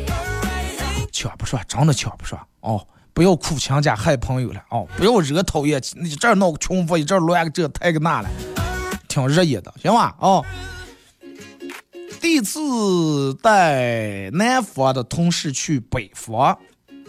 [1.10, 2.86] 抢不上，真的抢不上哦！
[3.12, 4.86] 不要苦强加害朋友了哦！
[4.96, 8.30] 不要惹讨厌，你这儿闹个穷疯，一这儿乱个这，太个那了，
[9.08, 10.16] 挺热议的，行吧？
[10.20, 10.44] 哦，
[12.20, 16.56] 第一次带南方的同事去北方，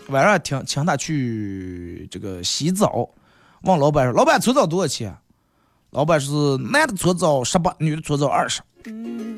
[0.09, 3.09] 晚上请请他去这个洗澡，
[3.61, 5.15] 问老板说：“老板，搓澡多少钱？”
[5.95, 8.61] 老板是男的搓澡十八，女的搓澡二十。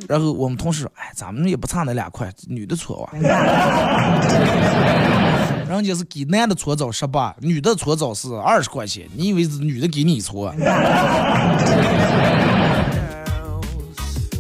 [0.10, 3.13] 然后我们同事说：“哎，咱们也不差那两块，女的搓啊。”
[5.70, 9.08] 人家是给男的搓澡十八，女的搓澡是二十块钱。
[9.13, 10.52] 你以为是女的给你搓？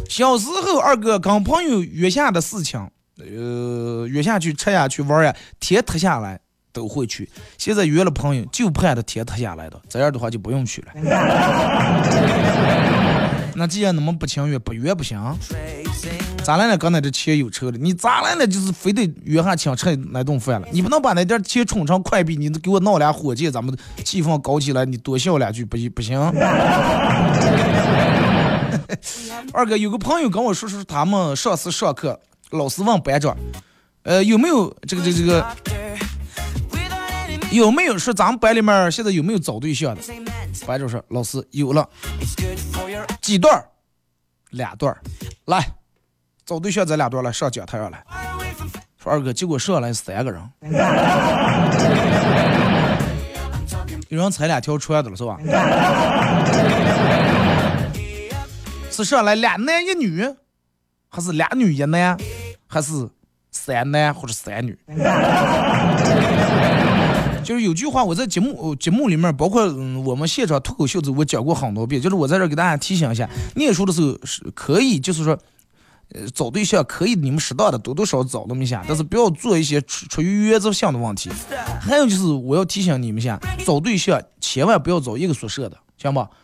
[0.09, 2.79] 小时候二哥跟朋友约下的事情，
[3.19, 6.39] 呃，约下去吃呀，去玩呀，天塌下来。
[6.77, 10.89] 都会去，现在约了朋友就盼着天塌下来的，这样的话就不用去了。
[13.55, 15.19] 那既然你们不情愿，不约不行。
[16.43, 16.77] 咋来了？
[16.77, 18.45] 刚才这钱有车了，你咋来了？
[18.45, 20.67] 就是非得约下请吃那顿饭了？
[20.71, 26.21] 你不能把那点钱充成快币，你给我闹俩火箭，咱们气氛搞起来，你多笑两句不不行？
[29.51, 32.19] 二哥有个朋友跟我说说，他们上次上课，
[32.51, 33.35] 老师问班长，
[34.03, 35.43] 呃，有没有这个这个这个？
[37.57, 40.01] 有没有说咱们班里面现在有没有找对象的？
[40.65, 41.87] 班长说：“老师有了，
[43.21, 43.65] 几对儿？
[44.51, 44.97] 俩对儿。
[45.45, 45.67] 来，
[46.45, 48.03] 找对象这俩对儿来上讲台上来。
[49.01, 50.41] 说二哥，结果上来三个人，
[54.09, 55.37] 有人踩两条船的了是吧？
[58.91, 60.23] 是上来俩男一女，
[61.09, 62.17] 还是俩女一男，
[62.67, 63.09] 还是
[63.51, 64.77] 三男或者三女？”
[67.47, 72.01] 就是有句话，我在节目节目里面，包括嗯我们现场脱口秀子，我讲过很多遍。
[72.01, 75.39] 就是我在这给大家提醒一下，念书的时候是可以，就是说，
[76.13, 81.31] 呃，找对象可以，你们适当的多多少找那么一下，但是不要做一些出出于原则性的问题。
[81.79, 86.29] 还有就是我要提醒你们一下，找对象千万不要找一个宿舍的，行吧？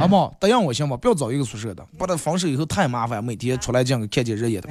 [0.00, 0.34] 好不？
[0.40, 0.96] 答应我行吧？
[0.96, 4.68] 不要找一个宿舍的，把他分手以后太麻烦，每天出来这样看见人眼的。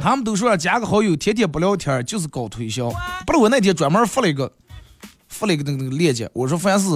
[0.00, 2.90] 他们都说加个好友，天天不聊天就是搞推销。
[3.26, 4.50] 不是我那天专门发了一个，
[5.28, 6.28] 发了一个那个那个链接。
[6.32, 6.86] 我说凡是，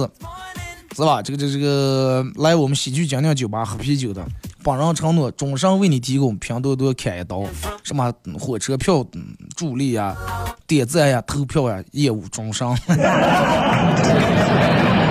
[0.95, 1.21] 是吧？
[1.21, 4.25] 这个这个这个来我们喜剧精酿酒吧喝啤酒的，
[4.63, 7.43] 本人承诺终身为你提供拼多多砍一刀，
[7.83, 9.05] 什么火车票、
[9.55, 10.15] 助力啊、
[10.65, 12.67] 点赞呀、投票呀，业务终身。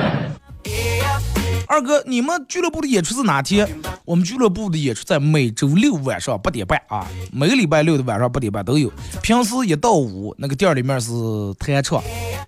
[1.72, 3.66] 二哥，你们俱乐部的演出是哪天？
[4.04, 8.92] 我们俱乐部的演出在每周六晚上八点半啊，每个礼拜六的晚上八点半都有。
[9.22, 11.10] 平时一到五那个店里面是
[11.58, 12.02] 弹唱，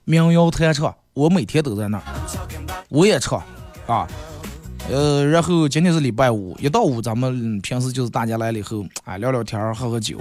[0.04, 2.04] 民谣弹唱，我每天都在那儿，
[2.90, 3.42] 我也唱
[3.86, 4.06] 啊。
[4.90, 10.18] 呃，然后今天是礼拜五，一到五咱们平时就是大家来了以后啊，聊聊天，喝喝酒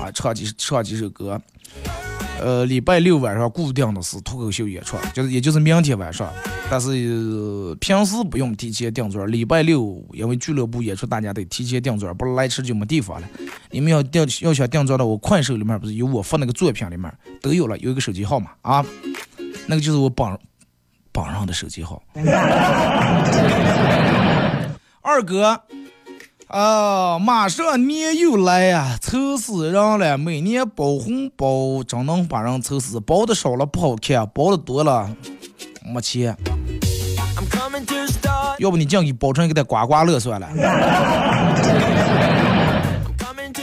[0.00, 1.40] 啊，唱几唱几首歌。
[2.40, 6.32] 呃，礼拜六晚上固定的是脱口秀演出，就是也就是明天晚上，
[6.70, 9.26] 但是平时不用提前订座。
[9.26, 13.28] 礼拜六因为俱乐部演出，大家得提前订座，不来迟就没地方了。
[13.70, 18.84] 你们要订要想订座的，我快手里面不是有我发那个作品里面都有了，有一个手机号码啊，
[19.68, 20.38] 那个就是我榜
[21.12, 22.02] 榜上的手机号。
[25.02, 25.60] 二哥，
[26.50, 30.18] 啊，马上年又来呀，愁死人了！
[30.18, 32.98] 每年包红包，真能把人愁死。
[32.98, 35.08] 包的少了不好看，包的多了
[35.84, 36.36] 没钱。
[38.58, 40.48] 要不你这样给包成一个带刮刮乐算了，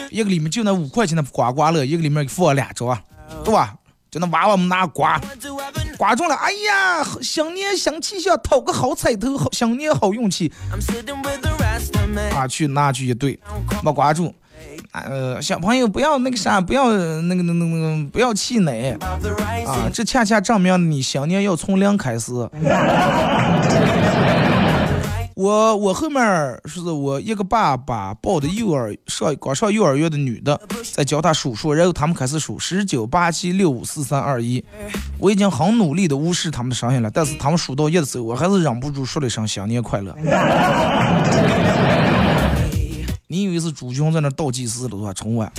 [0.10, 2.98] 一个里面就那五块钱的刮刮乐，一个里面放两张，
[3.44, 3.76] 对吧？
[4.10, 5.20] 就那娃娃们拿刮，
[5.98, 10.50] 刮中了，哎呀，新年新气象，讨个好彩头，好新年好运气。
[12.36, 13.40] 啊，去拿去一对，
[13.84, 14.34] 没关注。
[14.92, 18.98] 呃，小朋友不要那个啥，不要那个那那那不要气馁
[19.66, 19.90] 啊！
[19.94, 22.32] 这恰恰证明你想念要从零开始。
[25.38, 26.20] 我我后面
[26.66, 30.60] 是我一个爸爸抱的幼儿上刚上幼儿园的女的，
[30.92, 34.66] 在教她数数，然后他们开始数十九八七六五四三二一。
[35.20, 40.12] 我已经很努力的无视他们的声音了，但是他们数到一的时候，我还是忍不住说了一声新年快乐。
[43.30, 45.14] 你以为是朱军在那倒计时了是吧？
[45.14, 45.54] 春晚。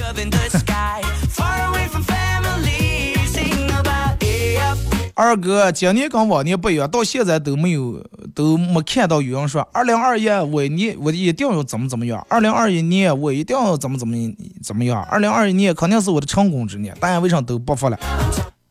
[5.20, 8.00] 二哥，今年跟往年不一样，到现在都没有
[8.36, 14.14] 都没看到有人说二零二一我你我一定要怎么怎么样，二零二一年我一定要怎么怎么
[14.62, 17.98] 怎么样，二零二一年肯定是我的成功之年，大家为啥都不发了？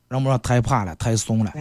[0.08, 1.52] 人们说太怕了，太怂了。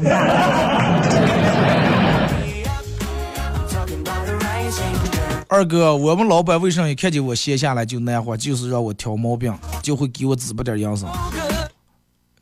[5.48, 11.08] 二哥，我们老板为啥一看见我闲下来就难活，就是让我挑毛病，就会给我指不点营生。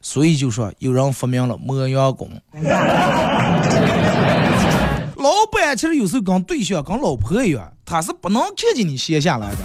[0.04, 2.30] 所以就说有人发明了磨洋工。
[5.16, 9.56] 老板其实有时候跟对象、跟老婆一样，他是不能看见你闲下来的。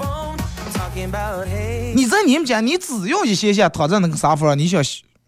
[1.93, 4.81] 你在你们家，你只要一闲下躺在那个沙发上，你想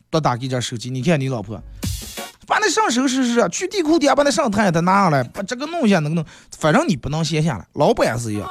[0.10, 1.62] 多打几点手机，你看你老婆
[2.48, 6.24] 把那上手试试，去地库底下把那上台他拿上来，把这个弄一下，那个弄，
[6.58, 7.66] 反正你不能闲下来。
[7.74, 8.50] 老板是一样，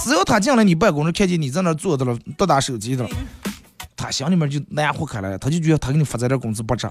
[0.00, 3.10] 只要他进来你办公室，看见你在那坐着了，多打手机的了。
[3.96, 6.88] 他心里面就难活开了，他就觉得他给你发这点工资不值。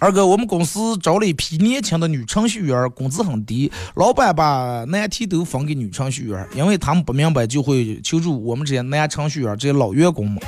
[0.00, 10.42] 二哥，我们公司招了一批年轻的女程序员，工资很低，老板把难题都分给女程序员，因为他们不明白，就会求助我们这些男程序员这些老员工嘛。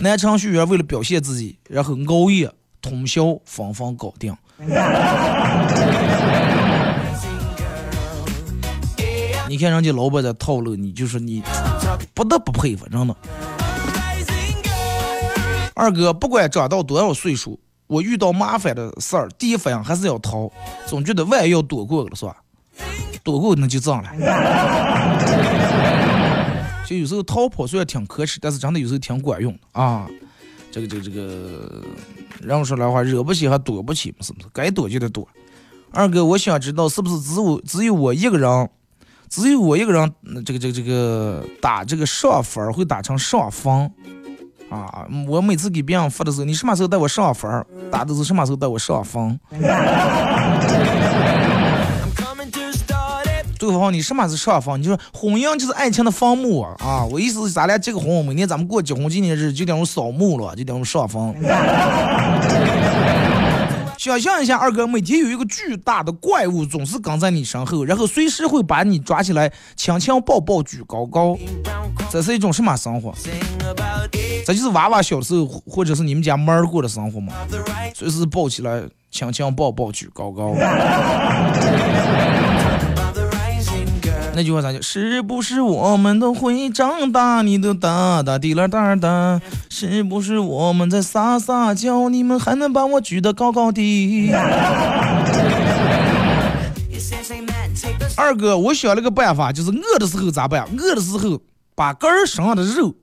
[0.00, 4.34] 男程序员为了表现自己，然后熬夜通宵，纷纷搞定。
[9.54, 11.40] 你看人家老板在套路你，就是你
[12.12, 13.16] 不得不佩服，真的。
[15.74, 20.50] 二哥，不管长到多少岁数，我遇到麻烦的事儿，第一反应还是要逃，
[20.88, 22.36] 总觉得万一要躲过了，是吧？
[23.22, 24.10] 躲过那就这样了。
[26.84, 30.08] 就有时候逃跑虽然挺可耻，但是真的有时候挺管用的啊。
[30.72, 31.80] 这个这个这个，
[32.40, 34.48] 人说来话，惹不起还躲不起嘛，是不是？
[34.52, 35.28] 该躲就得躲。
[35.92, 38.68] 二哥，我想知道是不是只有只有我一个人？
[39.34, 40.14] 只有我一个人，
[40.46, 43.90] 这个这个这个打这个上分会打成上分
[44.70, 45.04] 啊！
[45.26, 47.50] 我每次给别人发的时候，你什么时候带我上分
[47.90, 49.40] 打的是什么时候带我上分？
[53.58, 54.80] 对方你什么是上分？
[54.80, 57.04] 你说婚姻就是爱情的坟墓啊！
[57.10, 61.34] 我意思是咱俩结个婚，每年咱们过结婚纪念日就等于扫墓了，就等于上坟。
[64.04, 71.38] 想象一下，二哥每天有一个巨大的怪物总是跟在你身后，然后随时会把你抓起来，强强抱抱举高高。
[72.10, 73.14] 这是一种什么生活？
[74.44, 77.32] 这就是娃娃小时候，或者是你们家猫儿过的生活吗？
[77.94, 80.54] 随时抱起来，强强抱抱举高高。
[84.36, 84.82] 那句话咋讲？
[84.82, 87.42] 是不是我们都会长大？
[87.42, 89.40] 你都哒哒滴啦哒哒。
[89.70, 92.08] 是不是我们在撒撒娇？
[92.08, 94.32] 你们还能把我举得高高的？
[98.16, 100.66] 二哥，我想了个办法，就是饿的时候咋办？
[100.78, 101.40] 饿的时候
[101.74, 102.94] 把肝儿身上的肉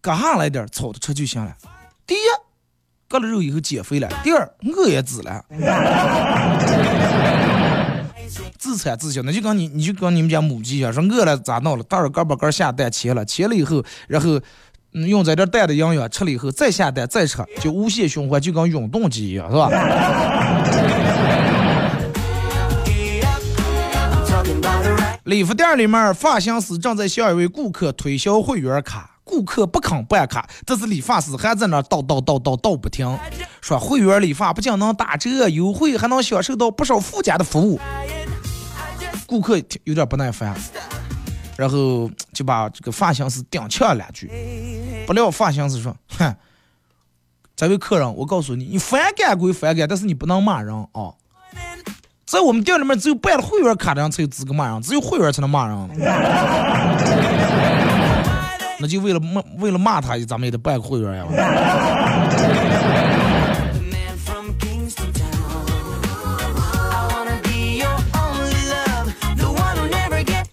[0.00, 1.52] 割下来点，炒着吃就行了。
[2.06, 2.18] 第一，
[3.08, 5.44] 割了肉以后减肥了；第二，饿也止了。
[8.62, 11.82] 自产自销，那就跟你，你就跟你们家母鸡一样，说饿了咋弄了？
[11.82, 14.40] 大耳嘎巴嘎下蛋切了，切了以后，然后
[14.92, 19.68] 用在这蛋的营养吃了以后，再下蛋再吃，就无限循环，就跟永动机一样，是吧？
[25.24, 33.18] 理发店里面，发型师正在向一位顾客推销会员卡，顾客不肯办卡，但是理发师还在那叨叨叨叨叨不停，
[33.60, 37.80] 说会员理发不仅能打折优惠，还能享受到不少附加的服务。
[39.32, 40.54] 顾客有点不耐烦，
[41.56, 44.30] 然后就把这个发型师顶呛了两句。
[45.06, 46.36] 不料发型师说：“哼，
[47.56, 51.14] 这位客人，我告诉你，你反感归反感，但是你不能骂人啊！
[52.26, 55.88] 在我们店里面，只有办了会员卡的人才有资格骂人，只有会员才能骂人。
[58.78, 61.24] 那就为了骂，为了骂他，咱们也得办个会员呀。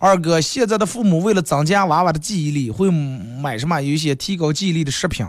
[0.02, 3.82] 二哥，现在的父母为了增加娃娃的记忆力，会买什么？
[3.82, 5.28] 有一些提高记忆力的食品，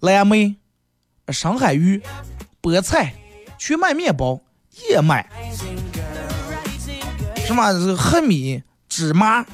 [0.00, 0.56] 蓝莓、
[1.28, 2.00] 深海鱼、
[2.62, 3.14] 菠菜、
[3.58, 4.40] 全麦面包、
[4.88, 5.28] 燕麦，
[7.44, 9.44] 什么黑米、芝麻。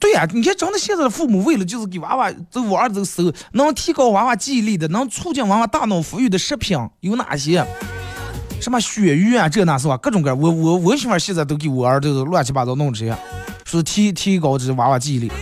[0.00, 7.64] 对呀，你看，真的现在的父母为了就是给娃娃这娃儿这个时候能提高娃娃记忆力的，能促进娃娃大脑发育的食品有哪些？
[8.68, 9.96] 什么鳕鱼啊，这那是吧？
[9.96, 10.38] 各种各样。
[10.38, 13.16] 我我我媳妇现在都给我儿子乱七八糟弄这些，
[13.64, 15.32] 说提提高这娃娃记忆力。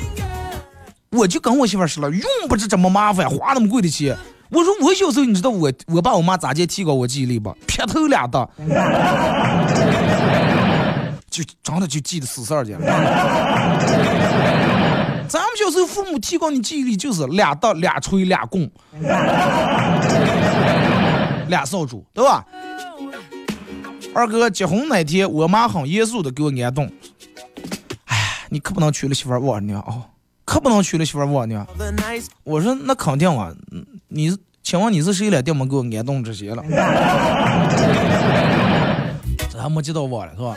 [1.11, 4.16] 我就跟我媳妇说了，用不着这么麻烦，花那么贵的钱。
[4.51, 7.51] 我说我小时候，你知道我我爸我妈咋介提高我记忆力不？
[7.66, 8.49] 劈头两打，
[11.29, 12.77] 就真的就记得死死儿去。
[15.27, 18.70] 咱们小时候父母提高你记忆力就是俩刀俩锤俩棍，
[21.49, 22.45] 俩扫帚，对吧？
[24.17, 26.91] 二哥结婚那天，我妈很严肃的给我安顿。
[28.07, 30.05] 哎，你可不能娶了媳妇忘娘哦，
[30.47, 31.67] 可不能娶了媳妇忘娘。
[32.43, 33.55] 我说那肯定啊，
[34.09, 36.64] 你请问你是谁来专门给我安顿这些了？
[39.51, 40.57] 这还没接到我了是吧？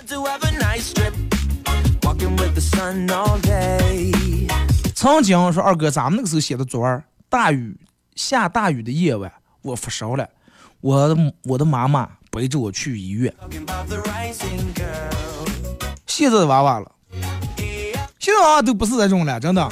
[4.95, 7.77] 曾经说二哥，咱们那个时候写的作文，大雨
[8.15, 9.29] 下大雨的夜晚，
[9.63, 10.29] 我发烧了，
[10.79, 12.09] 我的我的妈妈。
[12.29, 13.33] 背着我去医院。
[16.05, 16.91] 现在的娃娃了，
[18.19, 19.69] 现在娃娃都不是这种了，真的。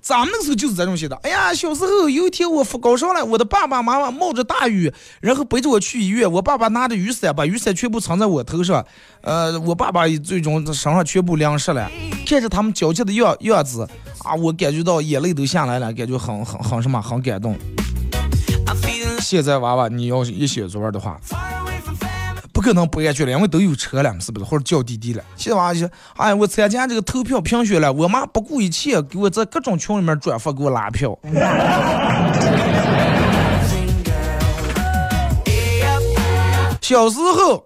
[0.00, 1.16] 咱们那个时候就是这种写的。
[1.24, 6.30] 哎呀，小时候有一天我发高烧了，我的爸爸妈妈冒着大雨，然后背着我去医院。
[6.30, 8.86] 我爸爸拿着雨伞，把雨伞全部藏在我头上。
[9.22, 11.90] 呃，我爸爸最终身上全部淋湿了。
[12.24, 13.88] 看着他们焦急的样样子
[14.18, 17.58] 啊，我感觉到眼泪都下来了，感觉很很很什么，很感动。
[19.20, 21.20] 现在娃娃，你要是一写作文的话。
[22.66, 24.44] 可能不安全了，因为都有车了，是不是？
[24.44, 25.22] 或者叫滴滴了。
[25.36, 31.16] 现在娃就，哎，我参加这个投票评选了，我妈不顾一切给我在各种群里面转发，给我拉票。
[36.82, 37.64] 小时候，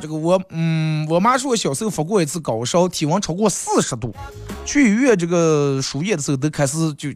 [0.00, 4.14] 这个我，嗯，我妈说我小时候发过一次高烧，体温超过四十度，
[4.64, 7.08] 去医院这个输液的时候都开始就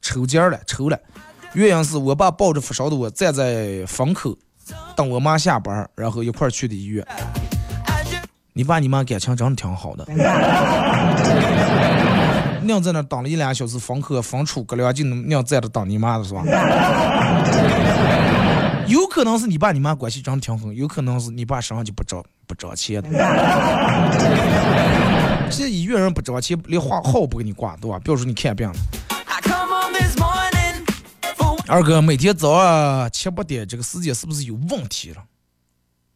[0.00, 0.98] 抽筋了，抽了。
[1.52, 4.34] 原因是我爸抱着发烧的我站在风口。
[4.96, 7.06] 等我妈下班，然后一块儿去的医院。
[8.54, 10.06] 你爸你妈感情真的挺好的。
[12.62, 16.42] 娘在那等了一两小时，房客、房出个凉，就能娘在这等你妈的是吧？
[18.86, 23.08] 有可能是你爸你妈关系真的挺好，有可能是你爸身上就不着不着钱的。
[25.50, 27.98] 现在医院人不着钱，连话号不给你挂，对吧？
[27.98, 28.74] 比如说你看病了。
[31.72, 35.24] 二哥，每天早上七八点这个时间是不是有问题了？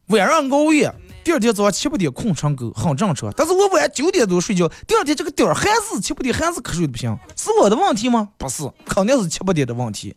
[0.09, 0.93] 晚上熬夜，
[1.25, 3.33] 第二天早上七八点困成狗，很正常。
[3.35, 8.29] 但是我晚上九点多睡觉，第二天这个点儿还是七八点，还是瞌睡的不行，是我的问题吗？
[8.37, 10.15] 不是，肯定是七八点的问题。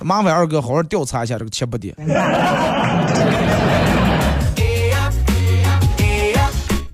[0.00, 1.94] 麻烦二哥好好调查一下这个七八点。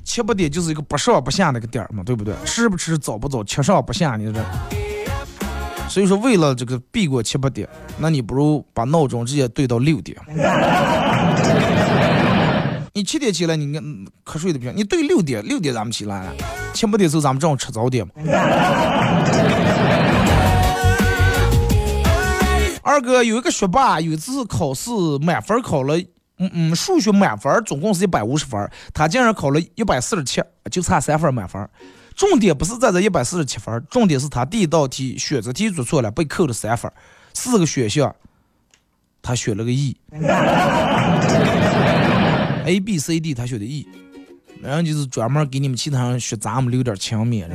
[0.05, 2.35] 七八点就是一个不上不下那个点儿嘛，对不对？
[2.45, 4.45] 吃不吃，早不早，吃上不下，你这。
[5.97, 7.67] 所以说，为了这个避过七八点，
[7.97, 10.15] 那你不如把闹钟直接对到六点。
[12.93, 13.67] 你七点起来，你
[14.23, 16.35] 瞌睡的不行，你对六点，六点咱们起来了，
[16.75, 18.13] 七八点时候咱们正好吃早点嘛。
[22.85, 24.91] 二哥有一个学霸，有一次考试
[25.23, 25.97] 满分考了，
[26.37, 31.67] 嗯嗯，数学满分总共是一百五十分，他竟然考了一百四十七，就差三分满分。
[32.17, 36.91] 重点不是在这一百四十七分，重点是他第一道题选择题做错了，被扣了三分。
[37.35, 38.17] 四个选项，
[39.21, 39.71] 他选了个
[42.65, 43.87] E，A B C D 他选的 E，
[44.63, 47.51] 然后就是专门给你们其他人学咱们留点情面。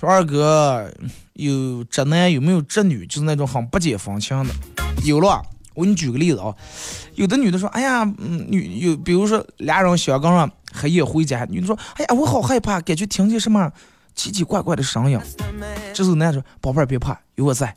[0.00, 0.90] 说二哥
[1.34, 3.06] 有直男有没有直女？
[3.06, 4.54] 就是那种很不解风情的，
[5.04, 5.42] 有了。
[5.74, 6.54] 我给你举个例子啊，
[7.14, 13.70] 有的女的说：“哎呀，嗯，女有，比如说俩人小刚上黑夜回家，女的说：‘哎呀，我好害怕，感觉听见什么
[14.14, 15.18] 奇奇怪怪的声音。’
[15.92, 17.76] 这时候男的说：‘宝贝儿别怕，有我在。’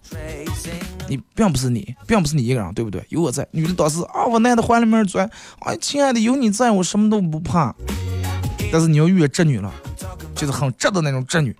[1.09, 3.01] 你并不是你，并不是你一个人，对不对？
[3.07, 3.47] 有我在。
[3.51, 5.29] 女的当时啊，往男的怀里面钻，
[5.59, 7.73] 哎，亲爱的，有你在我什么都不怕。
[8.73, 9.73] 但是你要遇到直女了，
[10.35, 11.55] 就是很直的那种直女，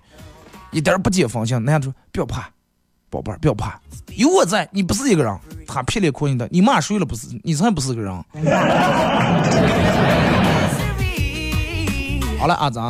[0.70, 1.64] 一点不解风情。
[1.64, 2.50] 男的说：‘不要怕，
[3.10, 3.80] 宝贝儿，不要怕，
[4.16, 5.34] 有我在，你不是一个人。
[5.66, 7.26] 他撇脸哭你的，你妈睡了不是？
[7.42, 8.12] 你才不是个人。
[12.38, 12.82] 好了啊，咱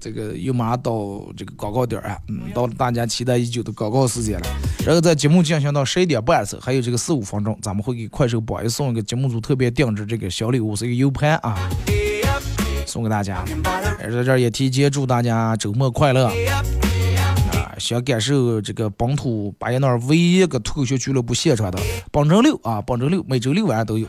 [0.00, 0.92] 这个又马上到
[1.36, 4.46] 这个广告点儿啊，嗯，到了大家期待已久的广告时间了。
[4.86, 11.58] 然后在节目进行到十一点半的时候，还有这个四五分钟，咱们会给快手榜一送一个节目组特别定制这个小礼物，是一个 U 盘啊，
[12.86, 13.44] 送给大家。
[13.98, 16.30] 在这儿也提前祝大家周末快乐。
[17.78, 21.78] 想感受这个本土巴彦淖尔唯一一个脱口秀俱乐部现场的
[22.10, 24.06] 本周六啊，本周六每周六晚上都有，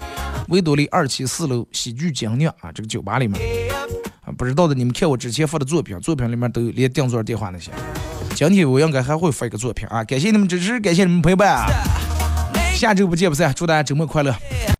[0.50, 3.42] 维多利二期四楼喜剧精酿啊，这个酒吧里面。
[4.22, 7.72] 啊，不知道的你们看我之前发的作品，作品里面都有连订座电话那些。
[8.34, 11.68] 今天我应该还会发一个作品啊，感谢你们支持，感谢你们陪伴啊，
[12.74, 14.36] 下周不见不散，祝大家周末快乐。